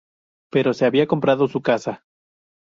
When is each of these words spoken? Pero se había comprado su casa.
Pero 0.51 0.73
se 0.73 0.85
había 0.85 1.05
comprado 1.05 1.47
su 1.47 1.61
casa. 1.61 2.03